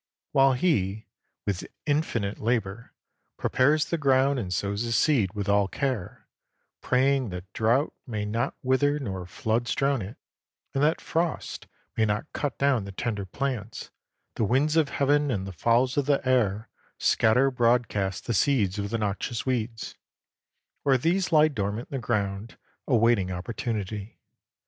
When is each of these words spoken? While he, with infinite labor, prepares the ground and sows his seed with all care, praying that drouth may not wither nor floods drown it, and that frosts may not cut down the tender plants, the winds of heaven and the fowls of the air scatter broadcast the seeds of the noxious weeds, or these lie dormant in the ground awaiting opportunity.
While 0.31 0.53
he, 0.53 1.05
with 1.45 1.63
infinite 1.85 2.39
labor, 2.39 2.91
prepares 3.37 3.85
the 3.85 3.99
ground 3.99 4.39
and 4.39 4.51
sows 4.51 4.81
his 4.81 4.97
seed 4.97 5.35
with 5.35 5.47
all 5.47 5.67
care, 5.67 6.27
praying 6.81 7.29
that 7.29 7.53
drouth 7.53 7.93
may 8.07 8.25
not 8.25 8.55
wither 8.63 8.97
nor 8.97 9.27
floods 9.27 9.75
drown 9.75 10.01
it, 10.01 10.17
and 10.73 10.81
that 10.83 10.99
frosts 10.99 11.67
may 11.95 12.03
not 12.05 12.33
cut 12.33 12.57
down 12.57 12.85
the 12.85 12.91
tender 12.91 13.27
plants, 13.27 13.91
the 14.37 14.43
winds 14.43 14.75
of 14.75 14.89
heaven 14.89 15.29
and 15.29 15.45
the 15.45 15.51
fowls 15.53 15.95
of 15.97 16.07
the 16.07 16.27
air 16.27 16.67
scatter 16.97 17.51
broadcast 17.51 18.25
the 18.25 18.33
seeds 18.33 18.79
of 18.79 18.89
the 18.89 18.97
noxious 18.97 19.45
weeds, 19.45 19.93
or 20.83 20.97
these 20.97 21.31
lie 21.31 21.47
dormant 21.47 21.89
in 21.91 21.97
the 21.97 22.01
ground 22.01 22.57
awaiting 22.87 23.31
opportunity. 23.31 24.19